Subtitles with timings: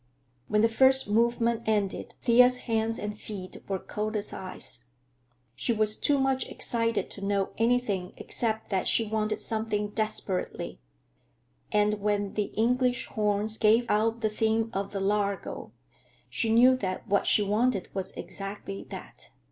[0.47, 4.85] When the first movement ended, Thea's hands and feet were cold as ice.
[5.55, 10.79] She was too much excited to know anything except that she wanted something desperately,
[11.71, 15.71] and when the English horns gave out the theme of the Largo,
[16.31, 19.29] she knew that what she wanted was exactly that.